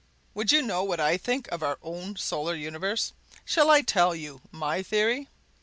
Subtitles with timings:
[0.33, 3.13] Would you know what I think of our own solar universe?
[3.45, 5.27] Shall I tell you my theory?